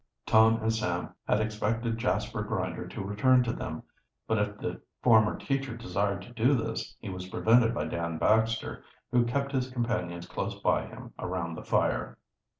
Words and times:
Tom 0.25 0.57
and 0.63 0.73
Sam 0.73 1.13
had 1.27 1.39
expected 1.41 1.99
Jasper 1.99 2.41
Grinder 2.41 2.87
to 2.87 3.03
return 3.03 3.43
to 3.43 3.53
them, 3.53 3.83
but 4.25 4.39
if 4.39 4.57
the 4.57 4.81
former 5.03 5.37
teacher 5.37 5.77
desired 5.77 6.23
to 6.23 6.33
do 6.33 6.55
this, 6.55 6.95
he 6.99 7.09
was 7.09 7.29
prevented 7.29 7.75
by 7.75 7.85
Dan 7.85 8.17
Baxter, 8.17 8.83
who 9.11 9.25
kept 9.25 9.51
his 9.51 9.69
companions 9.69 10.25
close 10.27 10.59
by 10.59 10.87
him, 10.87 11.13
around 11.19 11.53
the 11.53 11.63
fire. 11.63 12.17